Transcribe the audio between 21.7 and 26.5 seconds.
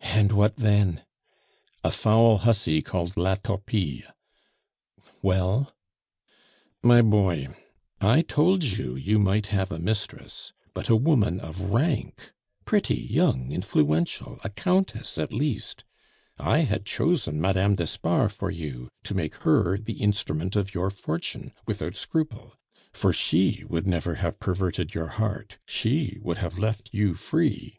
scruple; for she would never have perverted your heart, she would